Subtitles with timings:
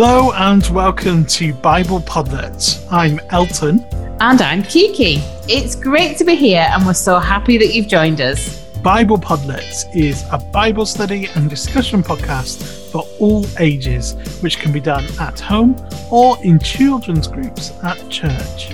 [0.00, 2.86] Hello and welcome to Bible Podlets.
[2.88, 3.84] I'm Elton.
[4.20, 5.16] And I'm Kiki.
[5.48, 8.64] It's great to be here, and we're so happy that you've joined us.
[8.80, 14.78] Bible Podlets is a Bible study and discussion podcast for all ages, which can be
[14.78, 15.74] done at home
[16.12, 18.72] or in children's groups at church.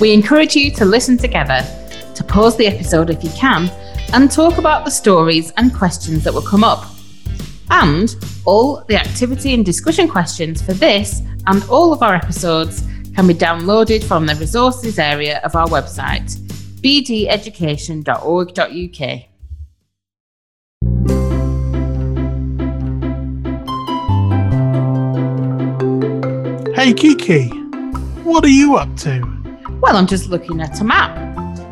[0.00, 1.66] We encourage you to listen together,
[2.14, 3.68] to pause the episode if you can,
[4.12, 6.86] and talk about the stories and questions that will come up.
[7.70, 12.82] And all the activity and discussion questions for this and all of our episodes
[13.14, 16.36] can be downloaded from the resources area of our website,
[16.82, 19.26] bdeducation.org.uk.
[26.74, 27.48] Hey Kiki,
[28.24, 29.20] what are you up to?
[29.80, 31.16] Well, I'm just looking at a map.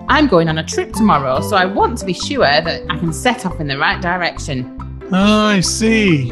[0.09, 3.13] I'm going on a trip tomorrow, so I want to be sure that I can
[3.13, 4.78] set off in the right direction.
[5.11, 6.29] Oh, I see.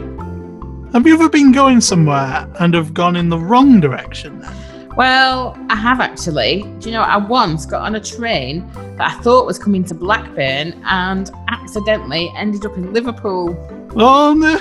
[0.92, 4.54] Have you ever been going somewhere and have gone in the wrong direction then?
[4.96, 6.62] Well, I have actually.
[6.80, 9.94] Do you know, I once got on a train that I thought was coming to
[9.94, 13.56] Blackburn and accidentally ended up in Liverpool.
[13.96, 14.60] Oh no.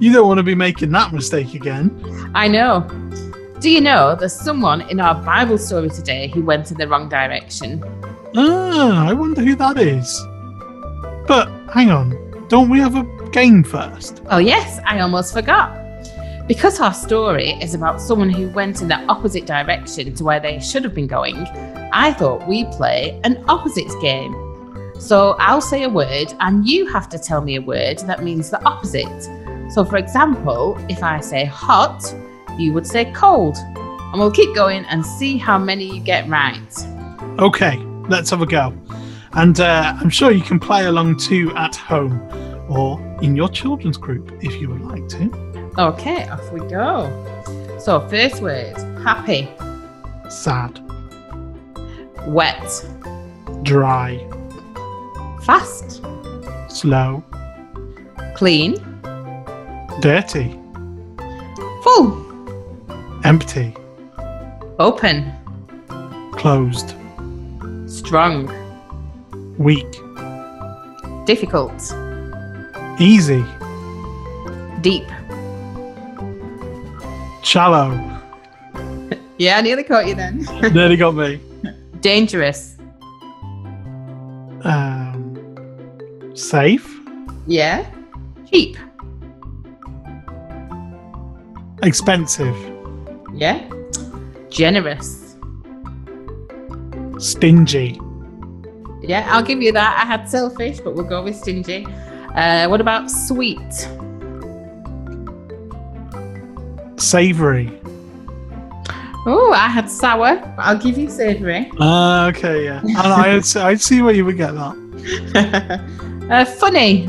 [0.00, 1.90] You don't want to be making that mistake again.
[2.34, 2.88] I know.
[3.60, 7.10] Do you know there's someone in our Bible story today who went in the wrong
[7.10, 7.84] direction?
[8.34, 10.22] Ah, I wonder who that is.
[11.26, 14.22] But hang on, don't we have a game first?
[14.26, 15.80] Oh, yes, I almost forgot.
[16.46, 20.60] Because our story is about someone who went in the opposite direction to where they
[20.60, 21.36] should have been going,
[21.92, 24.34] I thought we'd play an opposites game.
[24.98, 28.50] So I'll say a word and you have to tell me a word that means
[28.50, 29.22] the opposite.
[29.72, 32.14] So, for example, if I say hot,
[32.58, 33.56] you would say cold.
[33.56, 36.86] And we'll keep going and see how many you get right.
[37.38, 38.72] Okay, let's have a go.
[39.36, 42.20] And uh, I'm sure you can play along too at home
[42.68, 45.72] or in your children's group if you would like to.
[45.78, 47.10] Okay, off we go.
[47.80, 49.50] So, first word happy,
[50.30, 50.80] Sad,
[52.26, 52.86] wet,
[53.62, 54.18] dry,
[55.42, 56.00] fast,
[56.68, 57.22] slow,
[58.34, 58.76] clean,
[60.00, 60.58] dirty,
[61.82, 62.24] full,
[63.24, 63.74] empty,
[64.78, 65.32] open,
[66.32, 66.94] closed,
[67.86, 68.48] strong,
[69.58, 69.90] weak,
[71.26, 71.72] difficult,
[72.98, 73.44] easy,
[74.80, 75.06] deep.
[77.42, 78.10] shallow.
[79.36, 80.46] Yeah, I nearly caught you then.
[80.72, 81.40] Nearly got me.
[82.00, 82.76] Dangerous.
[84.62, 86.88] Um, safe,
[87.48, 87.84] Yeah.
[88.48, 88.76] Cheap.
[91.82, 92.54] expensive,
[93.34, 93.58] Yeah.
[94.50, 95.34] Generous.
[97.18, 97.98] stingy,
[99.06, 100.00] Yeah, I'll give you that.
[100.02, 101.86] I had selfish, but we'll go with stingy.
[102.34, 103.88] Uh, what about sweet?
[106.96, 107.70] savory.
[109.26, 111.70] Oh, I had sour, but I'll give you savory.
[111.80, 112.80] Ah, okay, yeah.
[112.80, 115.80] And I'd, see- I'd see where you would get that.
[116.30, 117.06] uh, funny.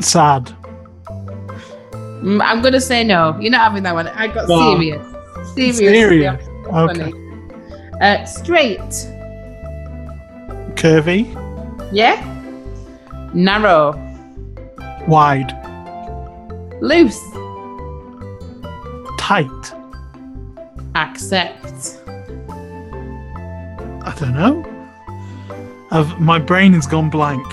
[0.00, 0.54] Sad.
[2.22, 3.36] Mm, I'm going to say no.
[3.40, 4.08] You're not having that one.
[4.08, 4.72] I got No.
[4.78, 5.06] serious.
[5.54, 5.76] Serious.
[5.78, 6.48] Serious.
[6.66, 7.00] Okay.
[7.00, 7.14] funny.
[8.00, 8.80] Uh, straight.
[10.80, 11.26] Curvy,
[11.92, 12.16] Yeah.
[13.34, 13.92] Narrow.
[15.06, 15.52] wide,
[16.80, 17.20] Loose.
[19.18, 19.74] tight.
[20.94, 22.00] Accept.
[24.02, 24.64] I don't know.
[25.90, 27.46] I've, my brain has gone blank.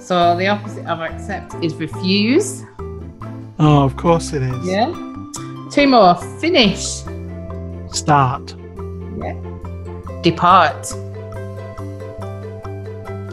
[0.00, 2.62] So the opposite of accept is refuse.
[3.58, 4.66] Oh, of course it is.
[4.66, 4.92] Yeah.
[5.72, 6.14] Two more.
[6.40, 7.02] Finish.
[7.92, 8.54] Start.
[9.18, 9.34] Yeah.
[10.22, 10.86] Depart.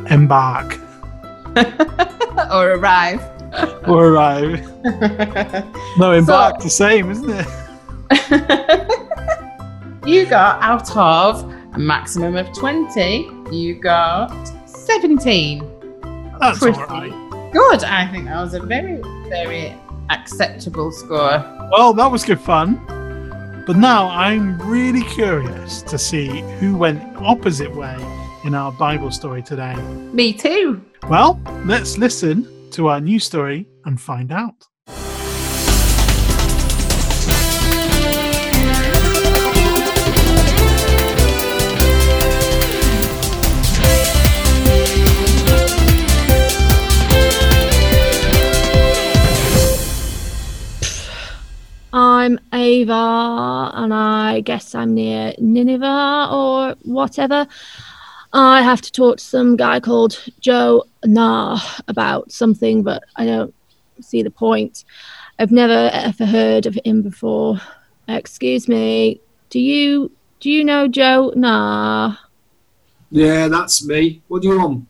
[0.09, 0.79] Embark.
[2.51, 3.21] or arrive.
[3.87, 4.69] or arrive.
[5.97, 7.45] No, embark the same, isn't it?
[10.07, 11.43] you got out of
[11.73, 14.31] a maximum of 20, you got
[14.65, 15.69] 17.
[16.39, 17.51] That's Pretty all right.
[17.53, 17.83] Good.
[17.83, 18.99] I think that was a very,
[19.29, 19.77] very
[20.09, 21.43] acceptable score.
[21.71, 22.81] Well, that was good fun.
[23.67, 27.95] But now I'm really curious to see who went opposite way
[28.43, 29.75] in our Bible story today.
[30.11, 30.83] Me too.
[31.09, 34.67] Well, let's listen to our new story and find out.
[51.95, 57.45] I'm Ava, and I guess I'm near Nineveh or whatever.
[58.33, 63.53] I have to talk to some guy called Joe Nah about something, but I don't
[64.01, 64.85] see the point.
[65.37, 67.59] I've never ever heard of him before.
[68.07, 69.21] Excuse me.
[69.49, 71.31] Do you do you know Joe?
[71.35, 72.17] Nah.
[73.11, 74.23] Yeah, that's me.
[74.27, 74.87] What do you want?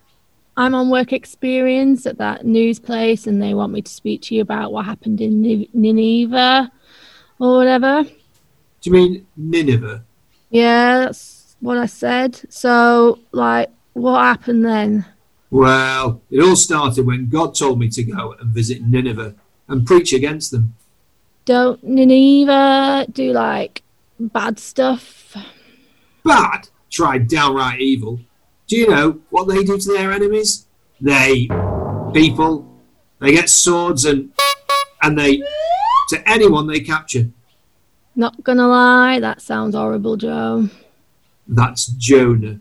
[0.55, 4.35] I'm on work experience at that news place, and they want me to speak to
[4.35, 6.71] you about what happened in Nineveh
[7.39, 8.03] or whatever.
[8.03, 8.11] Do
[8.83, 10.05] you mean Nineveh?
[10.49, 12.41] Yeah, that's what I said.
[12.49, 15.05] So, like, what happened then?
[15.49, 19.35] Well, it all started when God told me to go and visit Nineveh
[19.67, 20.75] and preach against them.
[21.45, 23.81] Don't Nineveh do like
[24.19, 25.35] bad stuff?
[26.23, 28.19] Bad, Try downright evil.
[28.67, 30.67] Do you know what they do to their enemies?
[31.01, 31.47] They,
[32.13, 32.67] people,
[33.19, 34.31] they get swords and
[35.01, 35.41] and they
[36.09, 37.29] to anyone they capture.
[38.15, 40.69] Not gonna lie, that sounds horrible, Joe.
[41.47, 42.59] That's Jonah.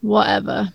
[0.00, 0.72] Whatever.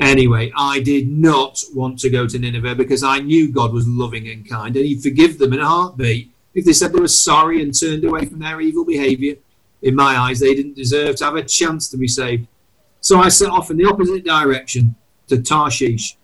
[0.00, 4.28] Anyway, I did not want to go to Nineveh because I knew God was loving
[4.28, 7.62] and kind and He'd forgive them in a heartbeat if they said they were sorry
[7.62, 9.36] and turned away from their evil behaviour.
[9.82, 12.46] In my eyes, they didn't deserve to have a chance to be saved.
[13.00, 14.94] So I set off in the opposite direction
[15.28, 16.16] to Tarshish.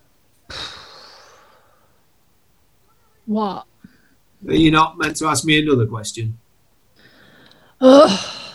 [3.26, 3.66] What?
[4.46, 6.38] Are you not meant to ask me another question?
[7.80, 8.47] Ugh.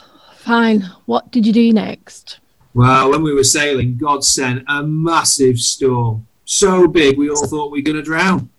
[0.44, 0.82] Fine.
[1.06, 2.40] What did you do next?
[2.74, 6.28] Well, when we were sailing, God sent a massive storm.
[6.44, 8.50] So big we all thought we were going to drown.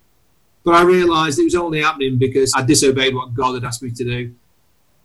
[0.63, 3.91] But I realised it was only happening because I disobeyed what God had asked me
[3.91, 4.33] to do.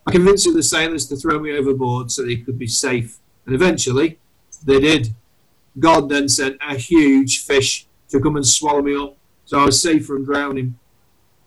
[0.07, 3.19] I convinced the sailors to throw me overboard so they could be safe.
[3.45, 4.19] And eventually,
[4.65, 5.15] they did.
[5.79, 9.19] God then sent a huge fish to come and swallow me up.
[9.45, 10.79] So I was safe from drowning.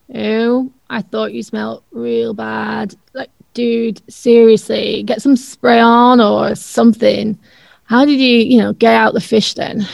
[0.10, 0.72] Ew.
[0.92, 2.94] I thought you smelled real bad.
[3.14, 7.38] Like, dude, seriously, get some spray on or something.
[7.86, 9.88] How did you, you know, get out the fish then?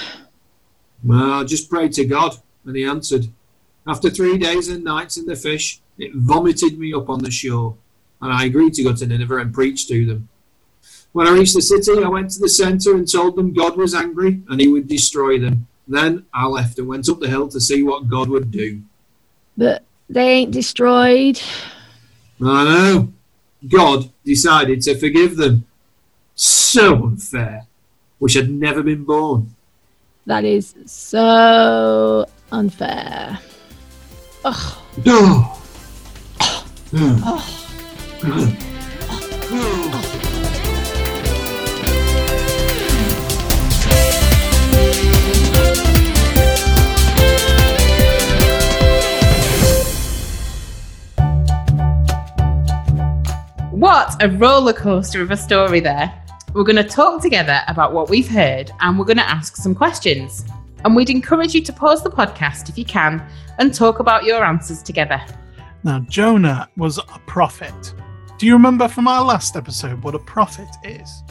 [1.03, 2.35] Well, I just prayed to God,
[2.65, 3.27] and He answered.
[3.87, 7.75] After three days and nights in the fish, it vomited me up on the shore,
[8.21, 10.29] and I agreed to go to Nineveh and preach to them.
[11.11, 13.95] When I reached the city, I went to the centre and told them God was
[13.95, 15.67] angry and He would destroy them.
[15.87, 18.81] Then I left and went up the hill to see what God would do.
[19.57, 21.41] But they ain't destroyed.
[22.41, 23.13] I know.
[23.67, 25.65] God decided to forgive them.
[26.35, 27.65] So unfair.
[28.19, 29.55] Wish I'd never been born.
[30.25, 33.39] That is so unfair.
[34.45, 34.77] Ugh.
[35.05, 35.55] Oh.
[36.91, 37.15] Hmm.
[38.21, 39.78] Hmm.
[53.79, 56.13] What a roller coaster of a story there.
[56.53, 59.73] We're going to talk together about what we've heard and we're going to ask some
[59.73, 60.43] questions.
[60.83, 63.25] And we'd encourage you to pause the podcast if you can
[63.57, 65.21] and talk about your answers together.
[65.85, 67.93] Now, Jonah was a prophet.
[68.37, 71.23] Do you remember from our last episode what a prophet is?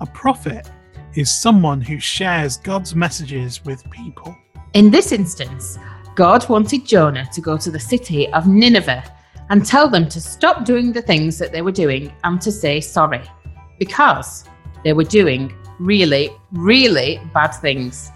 [0.00, 0.70] A prophet
[1.14, 4.36] is someone who shares God's messages with people.
[4.74, 5.78] In this instance,
[6.14, 9.15] God wanted Jonah to go to the city of Nineveh
[9.50, 12.80] and tell them to stop doing the things that they were doing and to say
[12.80, 13.22] sorry
[13.78, 14.44] because
[14.84, 18.10] they were doing really, really bad things.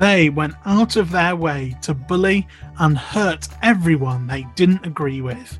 [0.00, 2.46] They went out of their way to bully
[2.78, 5.58] and hurt everyone they didn't agree with.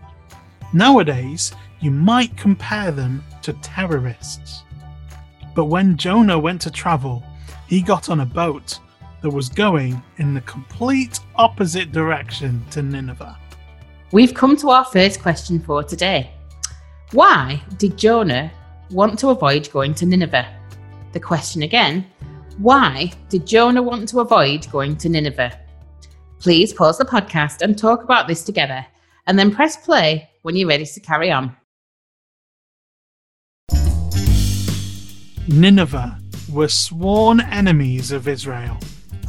[0.72, 4.62] Nowadays, you might compare them to terrorists.
[5.54, 7.22] But when Jonah went to travel,
[7.68, 8.78] he got on a boat
[9.20, 13.38] that was going in the complete opposite direction to Nineveh.
[14.12, 16.32] We've come to our first question for today.
[17.12, 18.52] Why did Jonah
[18.90, 20.54] want to avoid going to Nineveh?
[21.12, 22.06] The question again
[22.58, 25.58] why did Jonah want to avoid going to Nineveh?
[26.38, 28.84] Please pause the podcast and talk about this together,
[29.26, 31.56] and then press play when you're ready to carry on.
[35.48, 36.18] Nineveh
[36.52, 38.76] were sworn enemies of Israel,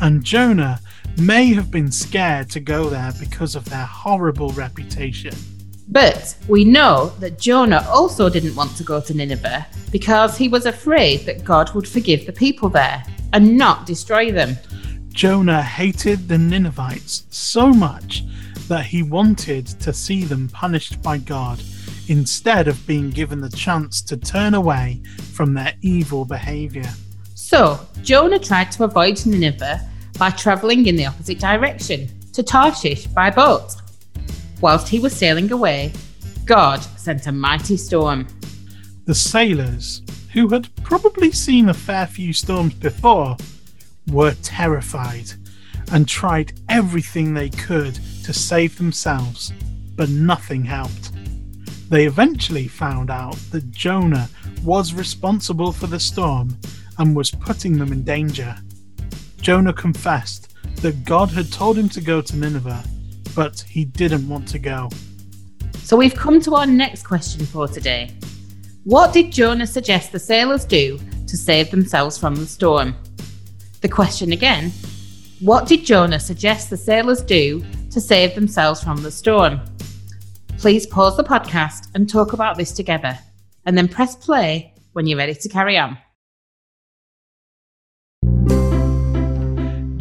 [0.02, 0.82] and Jonah
[1.18, 5.34] may have been scared to go there because of their horrible reputation.
[5.90, 10.66] But we know that Jonah also didn't want to go to Nineveh because he was
[10.66, 13.04] afraid that God would forgive the people there
[13.34, 14.58] and not destroy them.
[15.10, 18.24] Jonah hated the Ninevites so much
[18.68, 21.62] that he wanted to see them punished by God
[22.08, 25.02] instead of being given the chance to turn away
[25.34, 26.90] from their evil behavior.
[27.36, 29.82] So Jonah tried to avoid Nineveh
[30.18, 33.76] by travelling in the opposite direction to Tarshish by boat.
[34.62, 35.92] Whilst he was sailing away,
[36.46, 38.28] God sent a mighty storm.
[39.06, 40.02] The sailors,
[40.34, 43.38] who had probably seen a fair few storms before,
[44.08, 45.32] were terrified
[45.92, 49.54] and tried everything they could to save themselves,
[49.96, 51.12] but nothing helped.
[51.90, 54.30] They eventually found out that Jonah
[54.64, 56.58] was responsible for the storm
[56.98, 58.56] and was putting them in danger.
[59.44, 62.82] Jonah confessed that God had told him to go to Nineveh,
[63.36, 64.90] but he didn't want to go.
[65.80, 68.12] So we've come to our next question for today.
[68.86, 70.98] What did Jonah suggest the sailors do
[71.28, 72.96] to save themselves from the storm?
[73.82, 74.72] The question again
[75.42, 79.60] What did Jonah suggest the sailors do to save themselves from the storm?
[80.58, 83.20] Please pause the podcast and talk about this together,
[83.66, 85.98] and then press play when you're ready to carry on.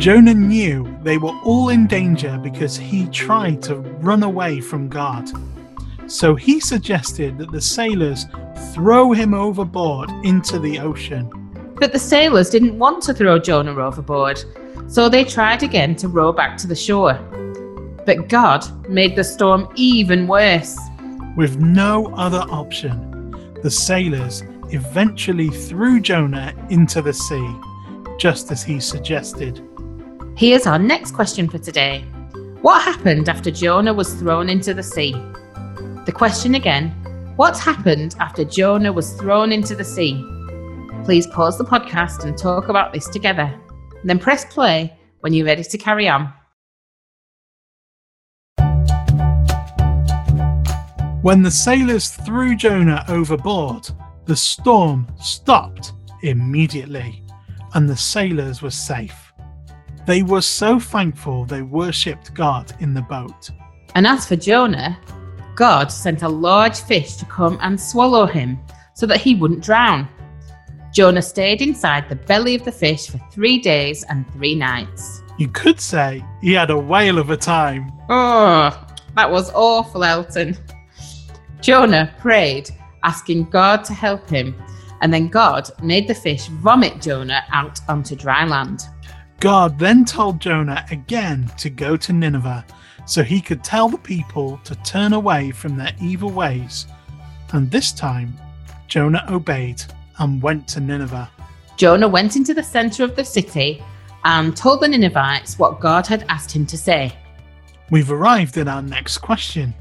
[0.03, 5.31] Jonah knew they were all in danger because he tried to run away from God.
[6.09, 8.27] So he suggested that the sailors
[8.75, 11.31] throw him overboard into the ocean.
[11.79, 14.43] But the sailors didn't want to throw Jonah overboard,
[14.89, 17.15] so they tried again to row back to the shore.
[18.05, 20.77] But God made the storm even worse.
[21.37, 23.31] With no other option,
[23.63, 27.55] the sailors eventually threw Jonah into the sea,
[28.19, 29.65] just as he suggested.
[30.35, 32.01] Here's our next question for today
[32.63, 35.13] What happened after Jonah was thrown into the sea?
[36.07, 36.91] The question again
[37.37, 40.25] What happened after Jonah was thrown into the sea?
[41.05, 43.55] Please pause the podcast and talk about this together.
[44.05, 46.33] Then press play when you're ready to carry on.
[51.21, 53.91] When the sailors threw Jonah overboard,
[54.25, 57.23] the storm stopped immediately
[57.75, 59.22] and the sailors were safe.
[60.07, 63.51] They were so thankful they worshipped God in the boat.
[63.95, 64.99] And as for Jonah,
[65.55, 68.59] God sent a large fish to come and swallow him
[68.95, 70.09] so that he wouldn't drown.
[70.93, 75.23] Jonah stayed inside the belly of the fish for three days and three nights.
[75.39, 77.93] You could say he had a whale of a time.
[78.11, 80.57] Oh, that was awful, Elton.
[81.61, 82.71] Jonah prayed,
[83.05, 84.55] asking God to help him,
[85.01, 88.83] and then God made the fish vomit Jonah out onto dry land.
[89.43, 92.65] God then told Jonah again to go to Nineveh
[93.07, 96.87] so he could tell the people to turn away from their evil ways.
[97.51, 98.35] And this time,
[98.87, 99.83] Jonah obeyed
[100.21, 101.29] and went to Nineveh.
[101.77, 103.83] Jonah went into the center of the city
[104.23, 107.13] and told the Ninevites what God had asked him to say.
[107.91, 109.75] We've arrived at our next question.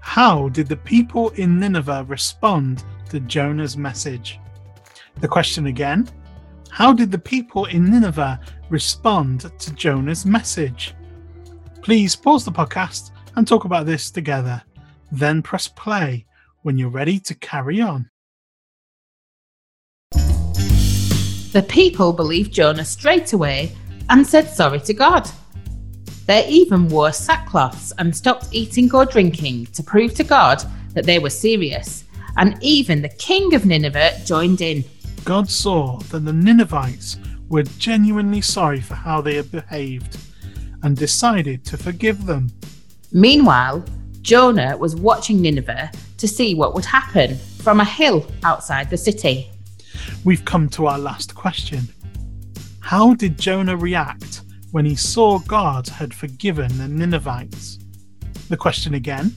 [0.00, 4.40] How did the people in Nineveh respond to Jonah's message?
[5.20, 6.08] The question again
[6.70, 10.94] How did the people in Nineveh respond to Jonah's message?
[11.82, 14.62] Please pause the podcast and talk about this together.
[15.10, 16.26] Then press play
[16.62, 18.08] when you're ready to carry on.
[20.12, 23.72] The people believed Jonah straight away
[24.08, 25.28] and said sorry to God.
[26.26, 30.62] They even wore sackcloths and stopped eating or drinking to prove to God
[30.94, 32.04] that they were serious.
[32.36, 34.84] And even the king of Nineveh joined in.
[35.24, 40.16] God saw that the Ninevites were genuinely sorry for how they had behaved
[40.82, 42.50] and decided to forgive them.
[43.12, 43.84] Meanwhile,
[44.22, 49.50] Jonah was watching Nineveh to see what would happen from a hill outside the city.
[50.24, 51.88] We've come to our last question.
[52.80, 57.78] How did Jonah react when he saw God had forgiven the Ninevites?
[58.48, 59.34] The question again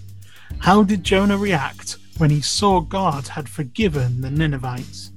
[0.60, 5.13] How did Jonah react when he saw God had forgiven the Ninevites?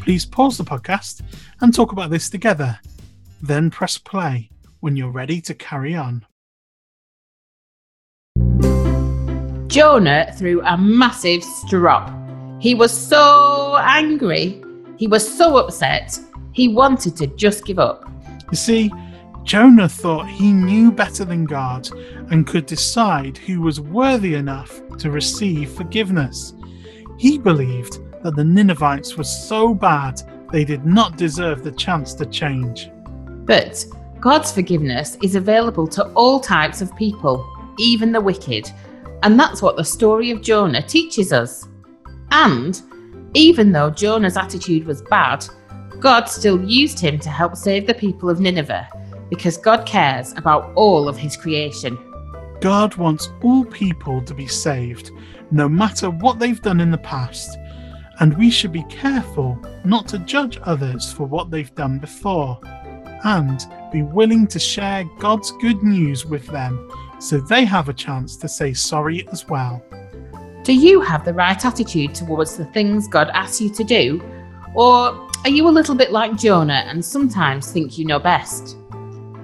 [0.00, 1.22] Please pause the podcast
[1.60, 2.78] and talk about this together.
[3.42, 6.26] Then press play when you're ready to carry on.
[9.66, 12.10] Jonah threw a massive strop.
[12.60, 14.62] He was so angry.
[14.96, 16.18] He was so upset.
[16.52, 18.10] He wanted to just give up.
[18.50, 18.90] You see,
[19.44, 21.88] Jonah thought he knew better than God
[22.30, 26.52] and could decide who was worthy enough to receive forgiveness.
[27.18, 30.22] He believed that the Ninevites were so bad
[30.52, 32.90] they did not deserve the chance to change.
[33.44, 33.84] But
[34.20, 37.46] God's forgiveness is available to all types of people,
[37.78, 38.70] even the wicked.
[39.22, 41.66] And that's what the story of Jonah teaches us.
[42.30, 42.80] And
[43.34, 45.46] even though Jonah's attitude was bad,
[46.00, 48.88] God still used him to help save the people of Nineveh
[49.28, 51.98] because God cares about all of his creation.
[52.60, 55.12] God wants all people to be saved,
[55.50, 57.56] no matter what they've done in the past.
[58.20, 62.60] And we should be careful not to judge others for what they've done before,
[63.24, 68.36] and be willing to share God's good news with them so they have a chance
[68.36, 69.82] to say sorry as well.
[70.62, 74.22] Do you have the right attitude towards the things God asks you to do?
[74.74, 78.76] Or are you a little bit like Jonah and sometimes think you know best?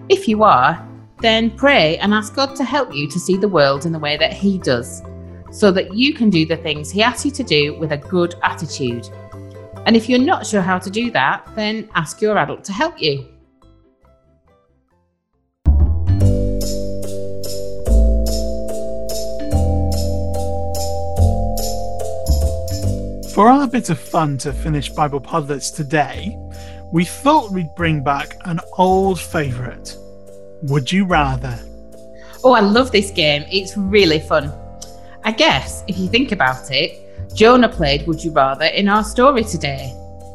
[0.08, 0.86] If you are,
[1.20, 4.16] then pray and ask God to help you to see the world in the way
[4.18, 5.02] that He does,
[5.56, 8.34] so that you can do the things He asks you to do with a good
[8.42, 9.08] attitude.
[9.86, 13.00] And if you're not sure how to do that, then ask your adult to help
[13.00, 13.26] you.
[23.32, 26.36] For our bit of fun to finish Bible Podlets today,
[26.92, 29.96] we thought we'd bring back an old favourite.
[30.64, 31.58] Would you rather?
[32.44, 33.46] Oh, I love this game.
[33.50, 34.52] It's really fun.
[35.26, 39.42] I guess if you think about it, Jonah played Would You Rather in our story
[39.42, 39.92] today.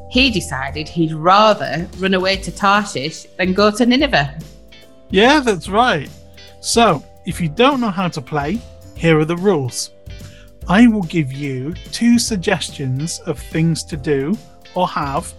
[0.10, 4.38] He decided he'd rather run away to Tarshish than go to Nineveh.
[5.10, 6.10] Yeah, that's right.
[6.60, 8.60] So, if you don't know how to play,
[8.98, 9.92] here are the rules.
[10.68, 14.38] I will give you two suggestions of things to do
[14.76, 15.34] or have,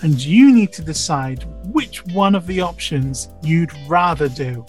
[0.00, 4.64] and you need to decide which one of the options you'd rather do.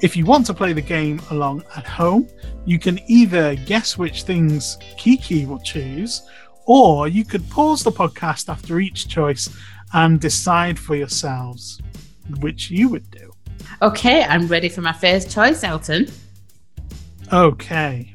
[0.00, 2.28] If you want to play the game along at home,
[2.64, 6.22] you can either guess which things Kiki will choose,
[6.66, 9.48] or you could pause the podcast after each choice
[9.94, 11.80] and decide for yourselves
[12.40, 13.32] which you would do.
[13.82, 16.08] Okay, I'm ready for my first choice, Elton.
[17.32, 18.12] Okay.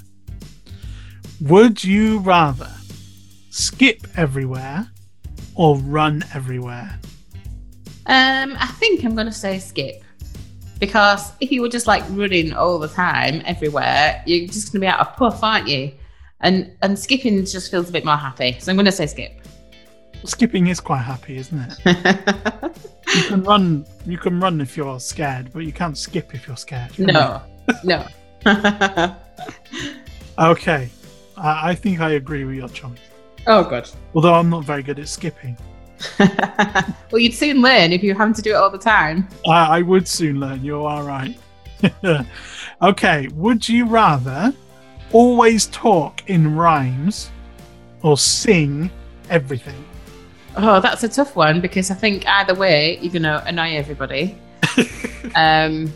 [1.42, 2.72] Would you rather
[3.50, 4.88] skip everywhere
[5.56, 7.00] or run everywhere?
[8.06, 10.03] Um, I think I'm going to say skip.
[10.86, 14.86] Because if you were just like running all the time everywhere, you're just going to
[14.86, 15.94] be out of puff, aren't you?
[16.42, 18.58] And and skipping just feels a bit more happy.
[18.60, 19.32] So I'm going to say skip.
[20.26, 22.76] Skipping is quite happy, isn't it?
[23.16, 23.86] You can run.
[24.06, 26.98] You can run if you're scared, but you can't skip if you're scared.
[26.98, 27.42] no,
[27.84, 28.08] no.
[30.40, 30.90] Okay.
[31.38, 32.98] I, I think I agree with your choice.
[33.48, 33.90] oh, God.
[34.16, 35.56] Although I'm not very good at skipping.
[36.20, 39.28] well, you'd soon learn if you having to do it all the time.
[39.48, 40.64] I, I would soon learn.
[40.64, 41.38] You are right.
[42.82, 43.28] okay.
[43.34, 44.54] Would you rather
[45.12, 47.32] always talk in rhymes
[48.02, 48.90] or sing
[49.30, 49.84] everything?
[50.56, 54.38] Oh, that's a tough one because I think either way you're going to annoy everybody.
[55.36, 55.92] um,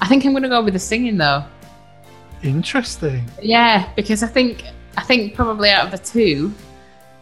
[0.00, 1.44] I think I'm going to go with the singing though.
[2.42, 3.24] Interesting.
[3.42, 4.64] Yeah, because I think
[4.96, 6.52] I think probably out of the two,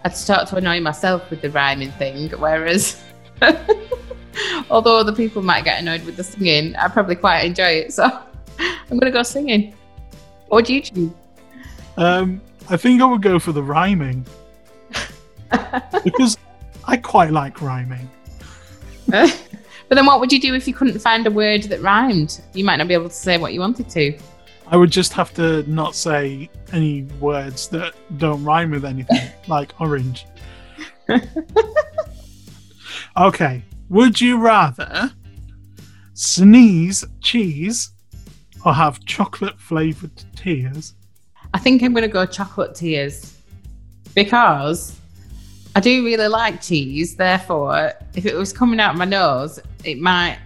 [0.07, 3.03] I'd start to annoy myself with the rhyming thing, whereas
[4.71, 7.93] although other people might get annoyed with the singing, I probably quite enjoy it.
[7.93, 8.05] So
[8.61, 9.75] I'm gonna go singing.
[10.47, 11.11] What do you choose?
[11.97, 12.41] Um,
[12.71, 14.25] I think I would go for the rhyming
[16.05, 16.39] because
[16.85, 18.09] I quite like rhyming.
[19.09, 19.35] but
[19.91, 22.41] then what would you do if you couldn't find a word that rhymed?
[22.55, 24.17] You might not be able to say what you wanted to.
[24.69, 29.73] I would just have to not say any words that don't rhyme with anything, like
[29.81, 30.27] orange.
[33.17, 33.63] okay.
[33.89, 35.13] Would you rather
[36.15, 37.93] sneeze cheese
[38.65, 40.95] or have chocolate flavored tears?
[41.55, 43.39] I think I'm gonna go chocolate tears
[44.15, 44.99] because
[45.77, 47.15] I do really like cheese.
[47.15, 50.39] Therefore, if it was coming out my nose, it might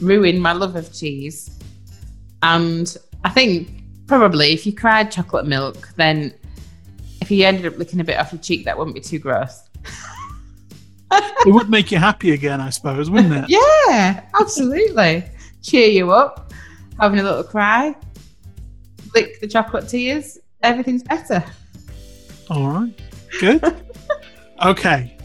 [0.00, 1.50] ruin my love of cheese.
[2.42, 3.68] And I think
[4.06, 6.32] probably if you cried chocolate milk, then
[7.20, 9.68] if you ended up licking a bit off your cheek, that wouldn't be too gross.
[11.10, 13.44] It would make you happy again, I suppose, wouldn't it?
[13.88, 15.24] Yeah, absolutely.
[15.60, 16.52] Cheer you up,
[17.00, 17.96] having a little cry,
[19.12, 21.42] lick the chocolate tears, everything's better.
[22.48, 23.02] All right.
[23.40, 23.74] Good.
[24.64, 25.16] okay.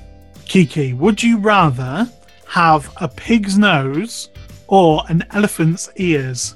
[0.45, 2.11] Kiki, would you rather
[2.47, 4.29] have a pig's nose
[4.65, 6.55] or an elephant's ears?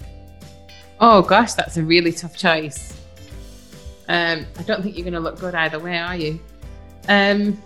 [0.99, 2.93] Oh gosh, that's a really tough choice.
[4.07, 6.39] Um, I don't think you're going to look good either way, are you?
[7.07, 7.61] Um,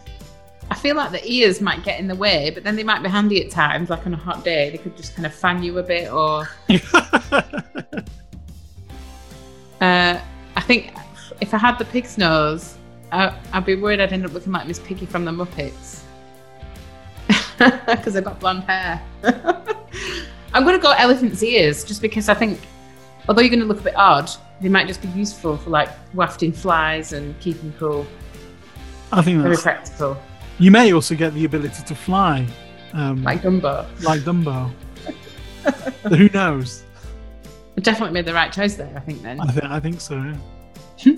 [0.71, 3.09] I feel like the ears might get in the way, but then they might be
[3.09, 4.69] handy at times, like on a hot day.
[4.69, 6.47] They could just kind of fan you a bit, or
[9.81, 10.19] uh,
[10.55, 10.93] I think
[11.41, 12.77] if I had the pig's nose,
[13.11, 16.01] I, I'd be worried I'd end up looking like Miss Piggy from the Muppets
[17.87, 19.01] because I've got blonde hair.
[20.53, 22.59] I'm going to go elephant's ears just because I think,
[23.27, 24.29] although you're going to look a bit odd,
[24.61, 28.05] they might just be useful for like wafting flies and keeping cool.
[29.11, 30.17] I think Very practical,
[30.59, 32.45] You may also get the ability to fly,
[32.93, 33.85] um, like Dumbo.
[34.03, 34.71] like Dumbo.
[36.15, 36.83] Who knows?
[37.75, 39.21] We definitely made the right choice there, I think.
[39.21, 40.15] Then, I think I think so.
[40.15, 40.35] Yeah.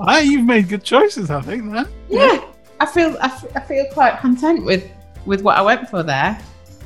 [0.00, 1.28] Ah, you've made good choices.
[1.28, 1.88] I think that.
[2.08, 2.44] yeah,
[2.78, 4.88] I feel I, f- I feel quite content with
[5.26, 6.38] with what I went for there.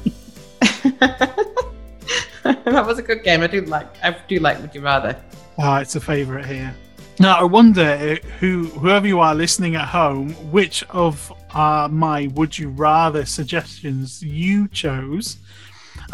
[2.65, 3.43] that was a good game.
[3.43, 5.17] I do like I do like Would You Rather.
[5.59, 6.75] Ah, it's a favourite here.
[7.19, 12.29] Now I wonder eh, who, whoever you are listening at home, which of uh, my
[12.35, 15.37] would you rather suggestions you chose,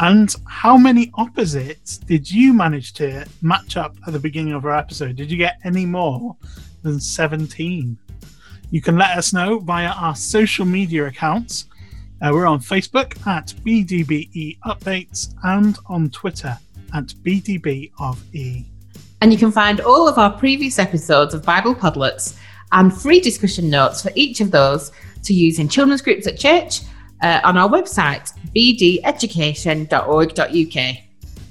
[0.00, 4.76] And how many opposites did you manage to match up at the beginning of our
[4.76, 5.16] episode?
[5.16, 6.36] Did you get any more
[6.82, 7.96] than 17?
[8.70, 11.66] You can let us know via our social media accounts.
[12.20, 16.58] Uh, we're on Facebook at BDBE Updates and on Twitter
[16.94, 18.64] at BDB of E.
[19.20, 22.38] And you can find all of our previous episodes of Bible Podlets
[22.72, 24.92] and free discussion notes for each of those
[25.24, 26.80] to use in children's groups at church
[27.22, 30.96] uh, on our website, bdeducation.org.uk.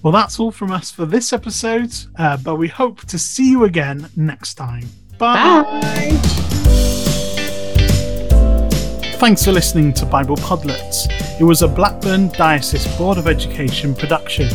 [0.04, 3.66] Well, that's all from us for this episode, uh, but we hope to see you
[3.66, 4.88] again next time.
[5.18, 5.64] Bye.
[5.64, 6.54] Bye.
[9.18, 11.10] Thanks for listening to Bible Podlets.
[11.40, 14.48] It was a Blackburn Diocese Board of Education production.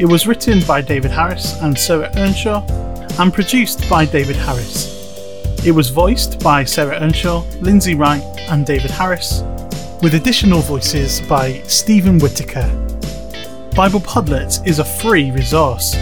[0.00, 2.66] It was written by David Harris and Sarah Earnshaw
[3.20, 5.64] and produced by David Harris.
[5.64, 9.42] It was voiced by Sarah Earnshaw, Lindsay Wright, and David Harris,
[10.02, 12.66] with additional voices by Stephen Whitaker.
[13.76, 15.94] Bible Podlets is a free resource.